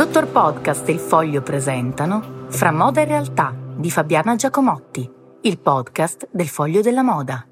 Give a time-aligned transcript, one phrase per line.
[0.00, 5.06] Dottor Podcast e il Foglio presentano Fra moda e realtà di Fabiana Giacomotti,
[5.42, 7.46] il podcast del Foglio della Moda.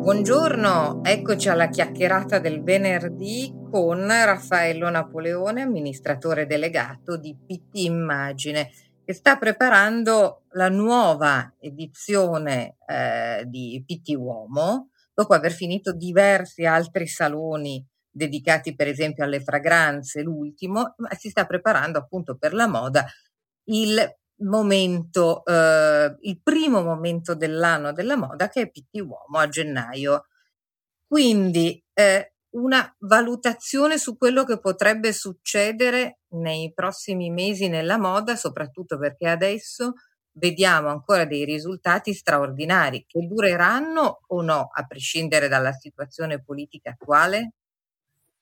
[0.00, 8.70] Buongiorno, eccoci alla chiacchierata del venerdì con Raffaello Napoleone, amministratore delegato di PT Immagine,
[9.04, 17.08] che sta preparando la nuova edizione eh, di PT Uomo, dopo aver finito diversi altri
[17.08, 17.84] saloni
[18.14, 23.04] dedicati per esempio alle fragranze, l'ultimo, ma si sta preparando appunto per la moda
[23.64, 23.98] il
[24.42, 30.26] momento, eh, il primo momento dell'anno della moda che è PT Uomo a gennaio.
[31.06, 38.98] Quindi eh, una valutazione su quello che potrebbe succedere nei prossimi mesi nella moda, soprattutto
[38.98, 39.94] perché adesso
[40.36, 47.52] vediamo ancora dei risultati straordinari che dureranno o no, a prescindere dalla situazione politica attuale?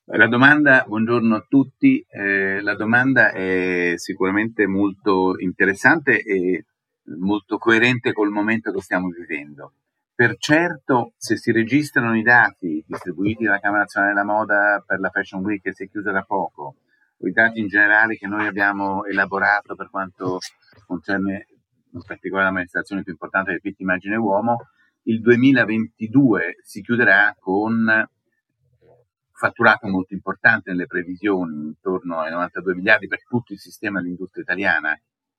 [0.07, 6.65] La domanda, buongiorno a tutti, eh, la domanda è sicuramente molto interessante e
[7.21, 9.75] molto coerente col momento che stiamo vivendo.
[10.13, 15.11] Per certo, se si registrano i dati distribuiti dalla Camera Nazionale della Moda per la
[15.11, 16.79] Fashion Week che si è chiusa da poco,
[17.17, 20.39] o i dati in generale che noi abbiamo elaborato per quanto
[20.85, 21.47] concerne
[21.93, 24.67] in particolare l'amministrazione più importante del PIT Immagine Uomo,
[25.03, 28.09] il 2022 si chiuderà con
[29.33, 34.93] fatturato molto importante nelle previsioni, intorno ai 92 miliardi per tutto il sistema dell'industria italiana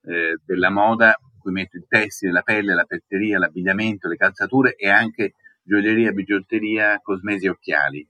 [0.05, 4.89] eh, della moda, cui metto il tessile, la pelle, la petteria, l'abbigliamento, le calzature e
[4.89, 8.08] anche gioielleria, bigiotteria, cosmesi e occhiali,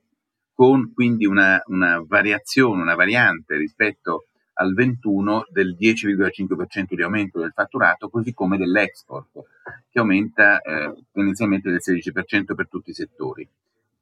[0.54, 7.52] con quindi una, una variazione, una variante rispetto al 21 del 10,5% di aumento del
[7.54, 9.32] fatturato, così come dell'export,
[9.90, 13.48] che aumenta eh, tendenzialmente del 16% per tutti i settori.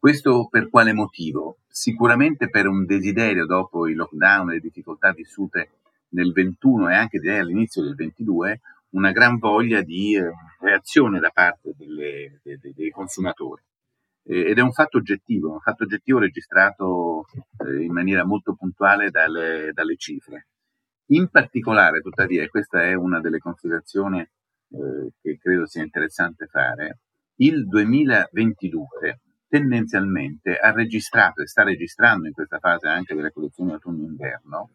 [0.02, 1.59] Questo per quale motivo?
[1.67, 5.73] Sicuramente per un desiderio dopo i lockdown e le difficoltà vissute
[6.13, 8.62] nel 21 e anche direi all'inizio del 22,
[8.95, 13.62] una gran voglia di eh, reazione da parte delle, de, de, dei consumatori.
[14.23, 17.25] Ed è un fatto oggettivo, un fatto oggettivo registrato
[17.63, 20.47] eh, in maniera molto puntuale dalle, dalle, cifre.
[21.12, 27.01] In particolare, tuttavia, e questa è una delle considerazioni eh, che credo sia interessante fare,
[27.35, 29.19] il 2022
[29.51, 34.69] tendenzialmente ha registrato e sta registrando in questa fase anche delle collezioni autunno-inverno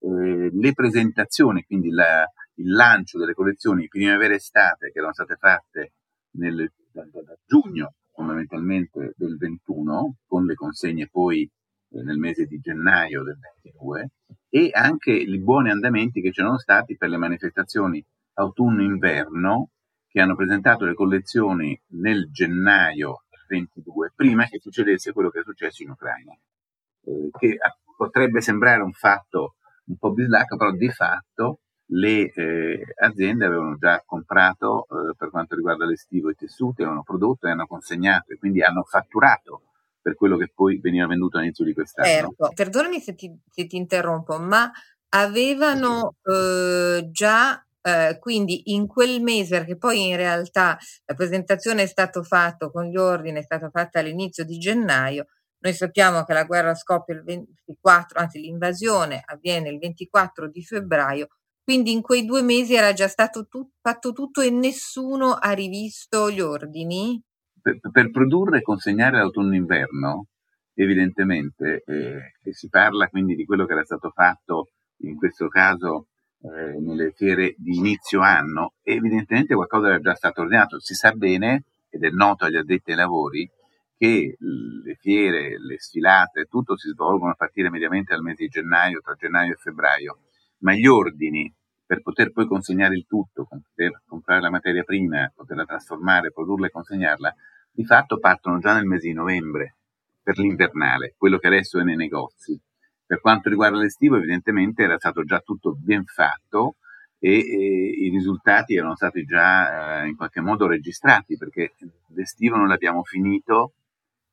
[0.00, 5.92] eh, le presentazioni, quindi la, il lancio delle collezioni primavera-estate che erano state fatte
[6.38, 11.48] nel, da, da, giugno fondamentalmente del 21 con le consegne poi
[11.90, 14.10] eh, nel mese di gennaio del 22
[14.48, 18.04] e anche i buoni andamenti che c'erano stati per le manifestazioni
[18.34, 19.70] autunno-inverno
[20.08, 25.82] che hanno presentato le collezioni nel gennaio 22, prima che succedesse quello che è successo
[25.82, 27.58] in Ucraina, eh, che
[27.96, 34.02] potrebbe sembrare un fatto un po' bislacco, però di fatto le eh, aziende avevano già
[34.04, 38.62] comprato eh, per quanto riguarda l'estivo i tessuti, avevano prodotto e hanno consegnato e quindi
[38.62, 39.62] hanno fatturato
[40.00, 42.08] per quello che poi veniva venduto all'inizio di quest'anno.
[42.08, 44.70] Certo, perdonami se ti, se ti interrompo, ma
[45.10, 51.86] avevano eh, già eh, quindi in quel mese, perché poi in realtà la presentazione è
[51.86, 55.26] stata fatta con gli ordini, è stata fatta all'inizio di gennaio,
[55.60, 61.28] noi sappiamo che la guerra scoppia il 24, anzi l'invasione avviene il 24 di febbraio,
[61.62, 66.28] quindi in quei due mesi era già stato tu, fatto tutto e nessuno ha rivisto
[66.28, 67.22] gli ordini?
[67.62, 70.26] Per, per produrre e consegnare l'autunno-inverno,
[70.74, 74.70] evidentemente, eh, si parla quindi di quello che era stato fatto
[75.02, 76.08] in questo caso
[76.46, 80.78] eh, nelle fiere di inizio anno, evidentemente qualcosa era già stato ordinato.
[80.78, 83.50] Si sa bene, ed è noto agli addetti ai lavori,
[83.96, 89.00] che le fiere, le sfilate, tutto si svolgono a partire mediamente dal mese di gennaio,
[89.00, 90.18] tra gennaio e febbraio,
[90.58, 91.52] ma gli ordini
[91.84, 96.70] per poter poi consegnare il tutto, poter comprare la materia prima, poterla trasformare, produrla e
[96.70, 97.34] consegnarla,
[97.70, 99.76] di fatto partono già nel mese di novembre
[100.22, 102.60] per l'invernale, quello che adesso è nei negozi.
[103.06, 106.76] Per quanto riguarda l'estivo, evidentemente era stato già tutto ben fatto
[107.18, 111.74] e, e i risultati erano stati già eh, in qualche modo registrati perché
[112.14, 113.74] l'estivo non l'abbiamo finito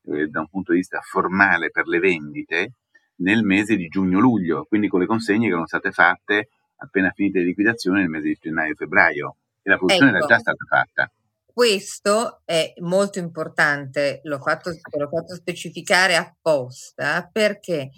[0.06, 2.72] eh, da un punto di vista formale per le vendite
[3.16, 7.44] nel mese di giugno-luglio, quindi con le consegne che erano state fatte appena finite le
[7.46, 10.18] liquidazioni nel mese di gennaio-febbraio e la produzione ecco.
[10.18, 11.12] era già stata fatta.
[11.54, 17.90] Questo è molto importante, l'ho fatto, l'ho fatto specificare apposta perché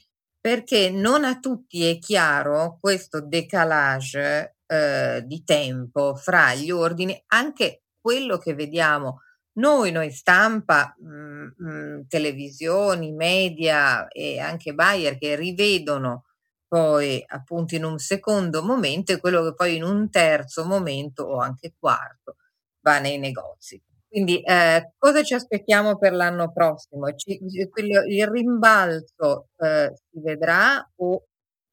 [0.47, 7.83] perché non a tutti è chiaro questo decalage eh, di tempo fra gli ordini, anche
[8.01, 9.23] quello che vediamo
[9.55, 16.27] Noi, noi stampa, mh, mm, mh, mm, televisioni, media e anche buyer che rivedono
[16.69, 21.41] poi appunto in un secondo momento e quello che poi in un terzo momento o
[21.41, 22.37] anche quarto
[22.83, 23.83] va nei negozi.
[24.17, 27.15] Quindi eh, cosa ci aspettiamo per l'anno prossimo?
[27.15, 31.27] Ci, il rimbalzo eh, si vedrà o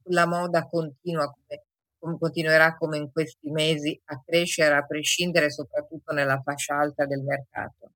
[0.09, 1.33] la moda continua
[1.97, 7.21] come, continuerà come in questi mesi a crescere a prescindere soprattutto nella fascia alta del
[7.21, 7.91] mercato?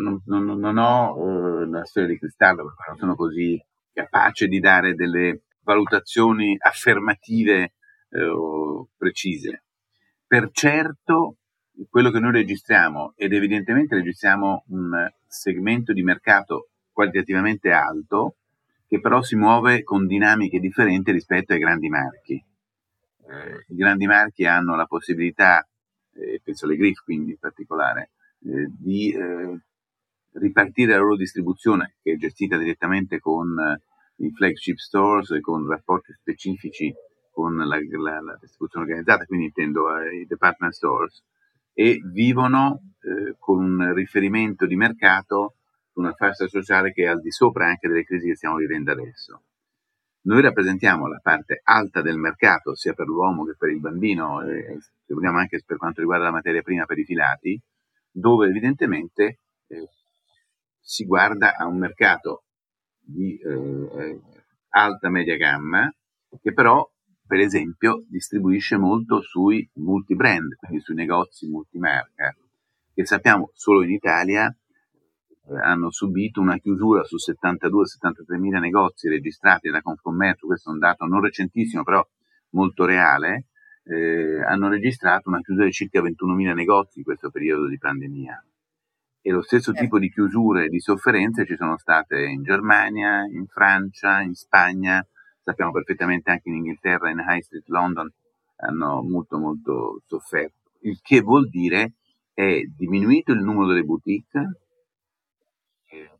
[0.00, 4.58] Non, non, non ho eh, una storia di cristallo perché non sono così capace di
[4.58, 7.74] dare delle valutazioni affermative
[8.08, 9.62] eh, o precise.
[10.26, 11.36] Per certo
[11.88, 18.36] quello che noi registriamo, ed evidentemente registriamo un segmento di mercato qualitativamente alto,
[18.88, 22.34] che però si muove con dinamiche differenti rispetto ai grandi marchi.
[22.34, 25.66] Eh, I grandi marchi hanno la possibilità,
[26.14, 28.10] eh, penso alle Griff quindi in particolare,
[28.44, 29.60] eh, di eh,
[30.32, 33.82] ripartire la loro distribuzione, che è gestita direttamente con eh,
[34.24, 36.92] i flagship stores e con rapporti specifici
[37.30, 41.22] con la, la, la distribuzione organizzata, quindi intendo i department stores,
[41.80, 45.58] e vivono eh, con un riferimento di mercato
[45.92, 49.44] una fascia sociale che è al di sopra anche delle crisi che stiamo vivendo adesso.
[50.22, 54.78] Noi rappresentiamo la parte alta del mercato, sia per l'uomo che per il bambino, e
[54.80, 57.60] se vogliamo anche per quanto riguarda la materia prima per i filati,
[58.10, 59.38] dove evidentemente
[59.68, 59.88] eh,
[60.80, 62.42] si guarda a un mercato
[62.98, 64.20] di eh,
[64.70, 65.88] alta media gamma
[66.42, 66.84] che però
[67.28, 72.34] per esempio, distribuisce molto sui multibrand, quindi sui negozi multimarca,
[72.94, 79.68] che sappiamo solo in Italia eh, hanno subito una chiusura su 72-73 mila negozi registrati
[79.68, 82.02] da Confcommercio, questo è un dato non recentissimo, però
[82.52, 83.48] molto reale,
[83.84, 88.42] eh, hanno registrato una chiusura di circa 21 mila negozi in questo periodo di pandemia.
[89.20, 89.78] E lo stesso eh.
[89.78, 95.06] tipo di chiusure e di sofferenze ci sono state in Germania, in Francia, in Spagna,
[95.48, 98.12] sappiamo perfettamente anche in Inghilterra, in High Street London,
[98.56, 100.72] hanno molto molto sofferto.
[100.80, 101.94] Il che vuol dire
[102.34, 104.58] è diminuito il numero delle boutique,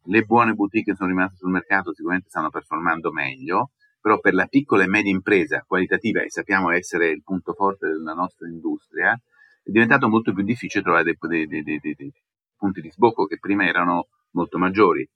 [0.05, 4.85] le buone boutique sono rimaste sul mercato sicuramente stanno performando meglio, però per la piccola
[4.85, 10.09] e media impresa qualitativa, e sappiamo essere il punto forte della nostra industria, è diventato
[10.09, 12.13] molto più difficile trovare dei, dei, dei, dei
[12.57, 15.07] punti di sbocco che prima erano molto maggiori.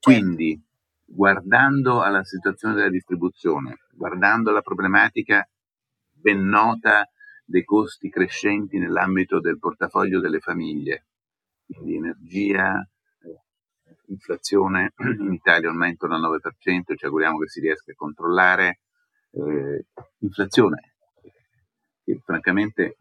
[0.00, 0.58] Quindi
[1.14, 5.46] guardando alla situazione della distribuzione, guardando alla problematica
[6.10, 7.06] ben nota
[7.44, 11.06] dei costi crescenti nell'ambito del portafoglio delle famiglie,
[11.66, 12.80] quindi energia,
[13.20, 13.40] eh,
[14.06, 18.80] inflazione in Italia ormai intorno al 9%, ci auguriamo che si riesca a controllare,
[19.32, 19.86] eh,
[20.18, 20.94] inflazione
[22.04, 22.96] che francamente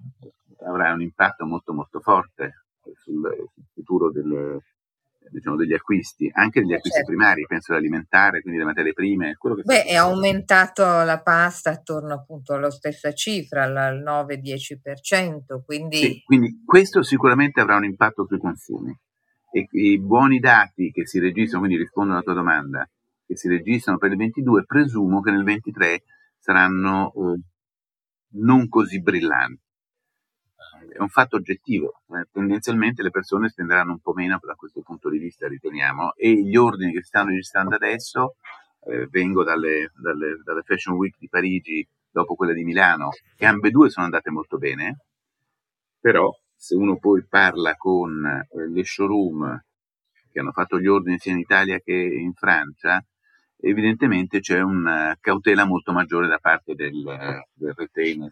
[0.66, 4.62] avrà un impatto molto molto forte sul, sul futuro del,
[5.30, 7.12] diciamo, degli acquisti, anche degli acquisti certo.
[7.12, 9.38] primari, penso all'alimentare, quindi le materie prime.
[9.64, 15.98] Beh, è aumentato la pasta attorno appunto alla stessa cifra, al 9-10%, quindi...
[15.98, 18.98] Sì, quindi questo sicuramente avrà un impatto sui consumi.
[19.54, 22.90] E i buoni dati che si registrano, quindi rispondo alla tua domanda,
[23.26, 26.04] che si registrano per il 22, presumo che nel 23
[26.40, 27.40] saranno eh,
[28.40, 29.61] non così brillanti
[30.94, 35.10] è un fatto oggettivo, eh, tendenzialmente le persone spenderanno un po' meno da questo punto
[35.10, 38.36] di vista, riteniamo, e gli ordini che stanno registrando adesso,
[38.84, 43.90] eh, vengo dalle, dalle, dalle, Fashion Week di Parigi dopo quella di Milano, e ambedue
[43.90, 45.06] sono andate molto bene,
[46.00, 49.64] però se uno poi parla con eh, le showroom
[50.30, 53.04] che hanno fatto gli ordini sia in Italia che in Francia,
[53.58, 57.04] evidentemente c'è una cautela molto maggiore da parte del,
[57.54, 58.32] del retailer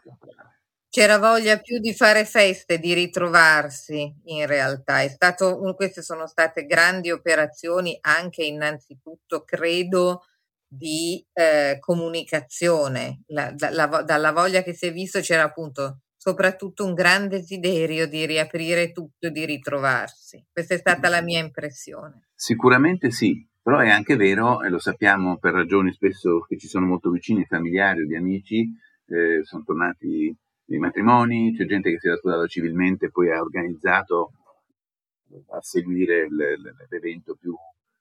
[1.00, 5.00] c'era voglia più di fare feste, di ritrovarsi in realtà.
[5.00, 10.26] È stato, queste sono state grandi operazioni anche innanzitutto, credo,
[10.68, 13.22] di eh, comunicazione.
[13.28, 18.26] La, la, dalla voglia che si è visto c'era appunto soprattutto un grande desiderio di
[18.26, 20.46] riaprire tutto di ritrovarsi.
[20.52, 22.28] Questa è stata la mia impressione.
[22.36, 26.86] Sicuramente sì, però è anche vero, e lo sappiamo per ragioni spesso che ci sono
[26.86, 28.70] molto vicini, familiari o di amici,
[29.08, 30.36] eh, sono tornati
[30.70, 34.34] i matrimoni, c'è gente che si era sposata civilmente e poi ha organizzato
[35.52, 36.28] a seguire
[36.90, 37.56] l'evento più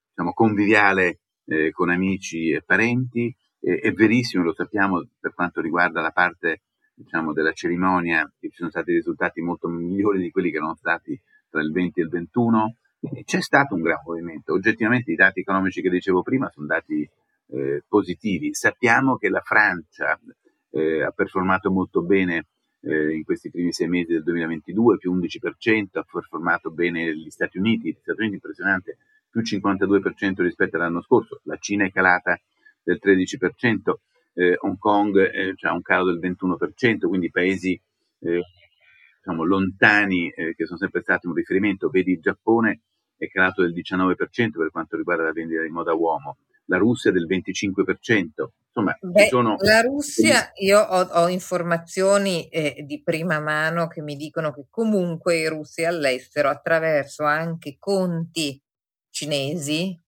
[0.09, 3.35] diciamo, conviviale eh, con amici e parenti.
[3.61, 6.63] E, è verissimo, lo sappiamo per quanto riguarda la parte
[6.95, 11.19] diciamo, della cerimonia, che ci sono stati risultati molto migliori di quelli che erano stati
[11.49, 12.77] tra il 20 e il 21.
[12.99, 14.53] Quindi c'è stato un gran movimento.
[14.53, 17.09] Oggettivamente i dati economici che dicevo prima sono dati
[17.51, 18.53] eh, positivi.
[18.53, 20.19] Sappiamo che la Francia
[20.71, 22.47] eh, ha performato molto bene
[22.89, 27.59] eh, in questi primi sei mesi del 2022, più 11%, ha performato bene gli Stati
[27.59, 28.97] Uniti, gli Stati Uniti impressionante,
[29.31, 32.41] più 52% rispetto all'anno scorso, la Cina è calata
[32.83, 33.95] del 13%,
[34.35, 37.79] eh, Hong Kong eh, ha un calo del 21%, quindi paesi
[38.21, 38.41] eh,
[39.19, 42.81] diciamo, lontani eh, che sono sempre stati un riferimento, vedi il Giappone
[43.19, 44.17] è calato del 19%
[44.53, 46.39] per quanto riguarda la vendita di moda uomo,
[46.69, 48.49] la Russia del 25%.
[48.67, 49.57] Insomma, Beh, sono...
[49.61, 55.37] La Russia, io ho, ho informazioni eh, di prima mano che mi dicono che comunque
[55.37, 58.61] i russi all'estero, attraverso anche conti
[59.11, 59.99] cinesi,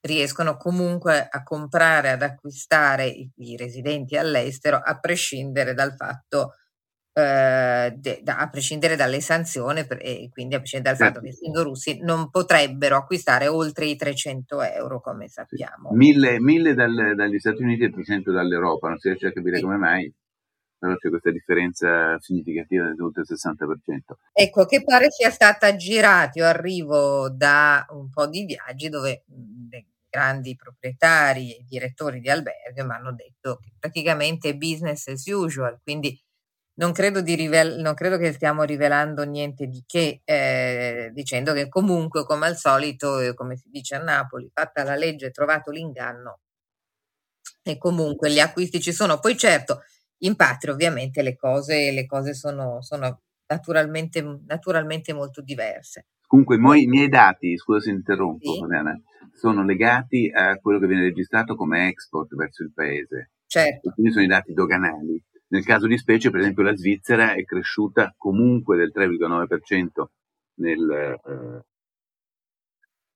[0.00, 6.54] riescono comunque a comprare, ad acquistare i, i residenti all'estero, a prescindere dal fatto
[7.12, 11.28] eh, de, da, a prescindere dalle sanzioni per, e quindi a prescindere dal fatto che
[11.28, 15.90] essendo russi non potrebbero acquistare oltre i 300 euro come sappiamo.
[15.92, 19.62] Mille, mille dal, dagli Stati Uniti e 300 dall'Europa, non si riesce a capire sì.
[19.62, 20.12] come mai,
[20.78, 24.14] però c'è questa differenza significativa il 60%.
[24.32, 29.24] Ecco, che pare sia stata girata, io arrivo da un po' di viaggi dove
[30.08, 35.78] grandi proprietari e direttori di alberghi mi hanno detto che praticamente è business as usual,
[35.82, 36.18] quindi
[36.74, 42.24] non credo, rivel- non credo, che stiamo rivelando niente di che, eh, dicendo che comunque,
[42.24, 46.40] come al solito, eh, come si dice a Napoli, fatta la legge, trovato l'inganno,
[47.62, 49.18] e comunque gli acquisti ci sono.
[49.18, 49.82] Poi certo,
[50.18, 56.06] in patria ovviamente le cose, le cose sono, sono naturalmente, naturalmente, molto diverse.
[56.26, 58.60] Comunque i miei, dati, scusa se interrompo, sì.
[58.60, 58.98] Mariana,
[59.34, 63.32] sono legati a quello che viene registrato come export verso il paese.
[63.50, 63.90] Certo.
[63.90, 65.20] quindi sono i dati doganali.
[65.50, 70.04] Nel caso di specie, per esempio, la Svizzera è cresciuta comunque del 3,9%
[70.60, 71.64] nel, eh,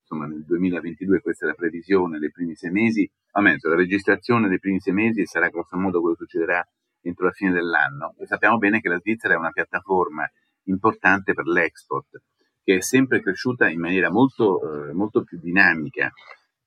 [0.00, 4.48] insomma, nel 2022, questa è la previsione dei primi sei mesi, a mezzo, la registrazione
[4.48, 6.66] dei primi sei mesi sarà grosso modo quello che succederà
[7.02, 8.14] entro la fine dell'anno.
[8.18, 10.28] E sappiamo bene che la Svizzera è una piattaforma
[10.64, 12.20] importante per l'export,
[12.64, 16.10] che è sempre cresciuta in maniera molto, eh, molto più dinamica.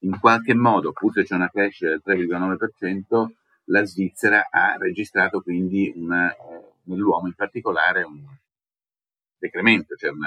[0.02, 3.32] In qualche modo, pur se c'è una crescita del 3,9%,
[3.70, 8.24] la Svizzera ha registrato quindi una, eh, nell'uomo in particolare un
[9.38, 10.20] decremento, cioè un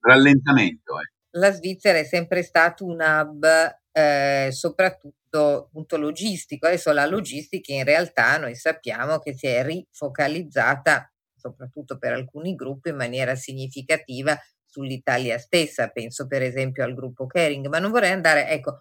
[0.00, 1.00] rallentamento.
[1.00, 1.12] Eh.
[1.38, 3.46] La Svizzera è sempre stato un hub
[3.92, 5.18] eh, soprattutto
[5.66, 12.12] appunto logistico, adesso la logistica in realtà noi sappiamo che si è rifocalizzata soprattutto per
[12.12, 17.90] alcuni gruppi in maniera significativa sull'Italia stessa, penso per esempio al gruppo Kering, ma non
[17.90, 18.80] vorrei andare, ecco,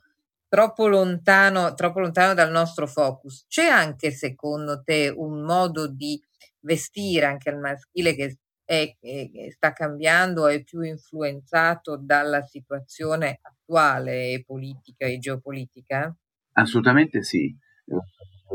[0.50, 3.46] troppo lontano, troppo lontano dal nostro focus.
[3.48, 6.22] C'è anche secondo te un modo di
[6.62, 14.44] vestire anche al maschile che è, è, sta cambiando, è più influenzato dalla situazione attuale
[14.46, 16.14] politica e geopolitica?
[16.54, 17.56] Assolutamente sì.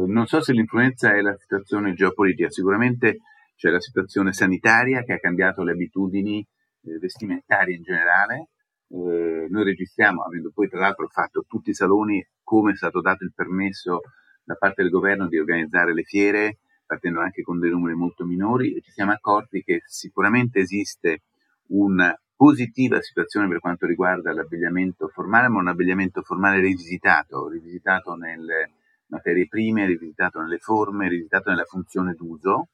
[0.06, 3.18] Non so se l'influenza è la situazione geopolitica, sicuramente
[3.56, 8.48] c'è la situazione sanitaria che ha cambiato le abitudini eh, vestimentarie in generale,
[8.94, 13.24] eh, noi registriamo, avendo poi tra l'altro fatto tutti i saloni, come è stato dato
[13.24, 14.00] il permesso
[14.44, 18.74] da parte del governo di organizzare le fiere, partendo anche con dei numeri molto minori,
[18.74, 21.22] e ci siamo accorti che sicuramente esiste
[21.68, 28.74] una positiva situazione per quanto riguarda l'abbigliamento formale, ma un abbigliamento formale rivisitato, rivisitato nelle
[29.06, 32.68] materie prime, rivisitato nelle forme, rivisitato nella funzione d'uso,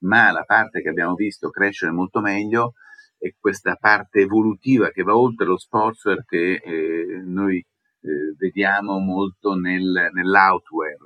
[0.00, 2.74] ma la parte che abbiamo visto crescere molto meglio
[3.18, 9.54] è questa parte evolutiva che va oltre lo sportswear che eh, noi eh, vediamo molto
[9.54, 10.98] nel, nell'outwear,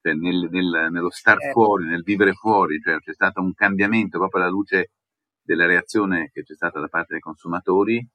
[0.00, 1.52] cioè nel, nel, nello star certo.
[1.52, 4.92] fuori, nel vivere fuori, cioè c'è stato un cambiamento proprio alla luce
[5.42, 8.06] della reazione che c'è stata da parte dei consumatori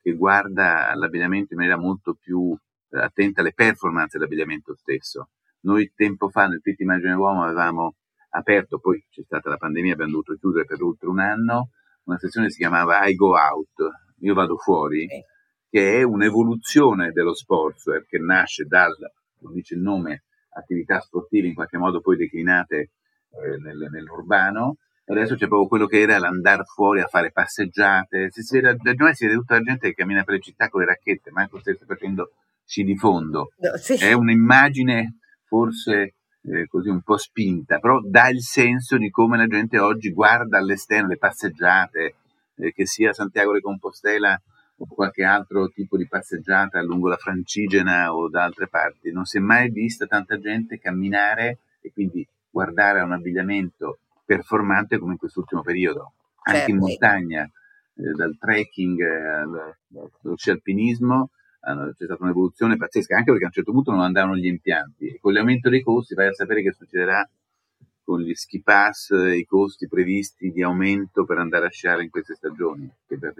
[0.00, 2.56] che guarda all'abbigliamento in maniera molto più
[2.90, 5.30] eh, attenta alle performance dell'abbigliamento stesso.
[5.60, 7.96] Noi tempo fa nel Pitti Immagine Uomo avevamo
[8.30, 11.70] aperto, poi c'è stata la pandemia, abbiamo dovuto chiudere per oltre un anno,
[12.08, 15.24] una sezione si chiamava I Go Out, io vado fuori, okay.
[15.68, 18.94] che è un'evoluzione dello sportswear che nasce dal,
[19.38, 24.76] come dice il nome, attività sportive in qualche modo poi declinate eh, nel, nell'urbano.
[25.04, 28.30] Adesso c'è proprio quello che era l'andare fuori a fare passeggiate.
[28.30, 30.80] Si, si vede, da si vede tutta la gente che cammina per le città con
[30.80, 32.32] le racchette, manco stesse facendo
[32.64, 33.52] sci di fondo.
[33.58, 33.94] No, sì.
[33.94, 39.46] È un'immagine forse eh, così un po' spinta, però dà il senso di come la
[39.46, 42.14] gente oggi guarda all'esterno le passeggiate,
[42.56, 44.40] eh, che sia Santiago de Compostela
[44.80, 49.10] o qualche altro tipo di passeggiata lungo la Francigena o da altre parti.
[49.10, 54.98] Non si è mai vista tanta gente camminare e quindi guardare a un abbigliamento performante
[54.98, 56.70] come in quest'ultimo periodo, anche certo.
[56.72, 60.50] in montagna, eh, dal trekking allo sci
[61.68, 65.06] alpinismo c'è stata un'evoluzione pazzesca, anche perché a un certo punto non andavano gli impianti
[65.08, 67.28] e con l'aumento dei costi vai a sapere che succederà
[68.08, 72.36] con gli ski pass i costi previsti di aumento per andare a sciare in queste
[72.36, 72.90] stagioni.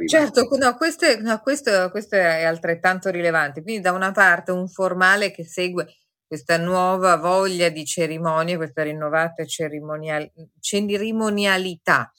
[0.06, 3.62] Certo, no, questo, è, no, questo, questo è altrettanto rilevante.
[3.62, 5.86] Quindi da una parte un formale che segue
[6.26, 10.30] questa nuova voglia di cerimonie, questa rinnovata cerimonial,
[10.60, 12.12] cerimonialità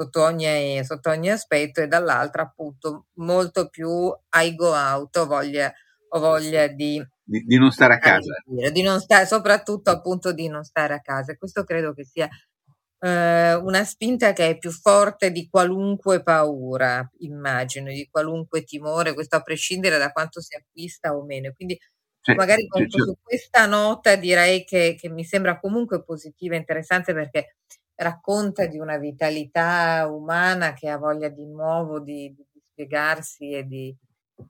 [0.00, 5.72] sotto ogni, sotto ogni aspetto e dall'altra appunto molto più I go out, ho voglia,
[6.10, 8.32] ho voglia di, di, di, non stare a casa.
[8.72, 11.34] Di non stare, soprattutto appunto di non stare a casa.
[11.36, 12.28] Questo credo che sia
[13.00, 19.34] eh, una spinta che è più forte di qualunque paura, immagino, di qualunque timore, questo
[19.34, 21.52] a prescindere da quanto si acquista o meno.
[21.56, 21.76] Quindi
[22.20, 27.12] cioè, magari cioè, su questa nota direi che, che mi sembra comunque positiva e interessante
[27.12, 27.56] perché
[27.98, 33.96] racconta di una vitalità umana che ha voglia di nuovo di, di spiegarsi e di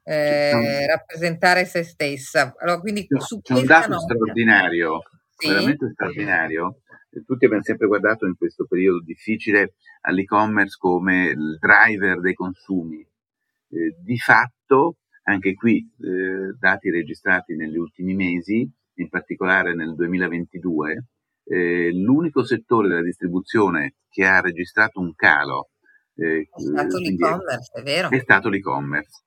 [0.04, 2.54] eh, rappresentare se stessa.
[2.58, 5.02] Allora, quindi su c'è un dato nota, straordinario,
[5.36, 5.48] sì?
[5.48, 6.80] veramente straordinario.
[7.24, 13.00] Tutti abbiamo sempre guardato in questo periodo difficile all'e-commerce come il driver dei consumi.
[13.00, 21.04] Eh, di fatto, anche qui, eh, dati registrati negli ultimi mesi, in particolare nel 2022,
[21.48, 25.70] eh, l'unico settore della distribuzione che ha registrato un calo
[26.18, 28.10] eh, è stato l'e-commerce, è vero?
[28.10, 29.22] È stato l'e-commerce.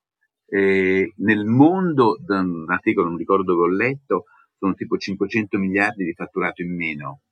[0.46, 4.24] Eh, nel mondo, da un articolo, non ricordo dove ho letto,
[4.58, 7.22] sono tipo 500 miliardi di fatturato in meno,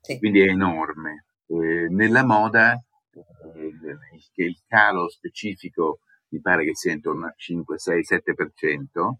[0.00, 0.18] sì.
[0.18, 1.26] quindi è enorme.
[1.46, 3.98] Eh, nella moda, eh,
[4.32, 9.12] che il calo specifico mi pare che sia intorno a 5, 6, 7%,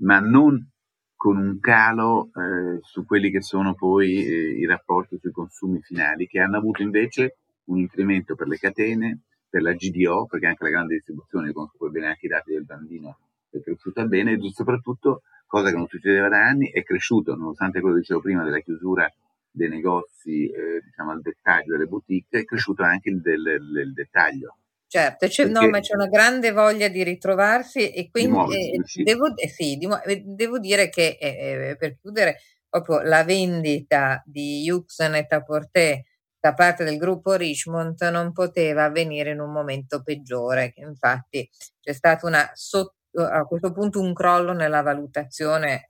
[0.00, 0.68] ma non
[1.16, 6.26] con un calo eh, su quelli che sono poi eh, i rapporti sui consumi finali,
[6.26, 10.70] che hanno avuto invece un incremento per le catene, per la GDO, perché anche la
[10.70, 13.18] grande distribuzione, conosco bene anche i dati del bambino,
[13.50, 17.94] è cresciuta bene e soprattutto, cosa che non succedeva da anni, è cresciuto, nonostante quello
[17.94, 19.10] che dicevo prima della chiusura
[19.50, 23.42] dei negozi, eh, diciamo al dettaglio delle boutique, è cresciuto anche il del,
[23.72, 24.58] del dettaglio.
[24.88, 29.02] Certo, c'è, no, ma c'è una grande voglia di ritrovarsi e quindi muoversi, eh, sì.
[29.02, 34.22] Devo, eh, sì, di, eh, devo, dire che eh, eh, per chiudere proprio la vendita
[34.24, 36.04] di Yux e Taporté
[36.38, 41.48] da parte del gruppo Richmond non poteva avvenire in un momento peggiore, infatti
[41.80, 45.86] c'è stato una, a questo punto un crollo nella valutazione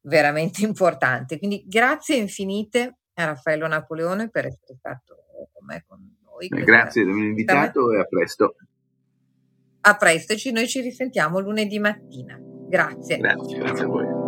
[0.00, 1.38] veramente importante.
[1.38, 6.48] Quindi grazie infinite a Raffaello Napoleone per essere stato con me con noi.
[6.48, 8.56] Grazie di avermi invitato e a presto.
[9.82, 12.38] A presto, noi ci risentiamo lunedì mattina.
[12.40, 13.18] Grazie.
[13.18, 14.23] Grazie, grazie a voi.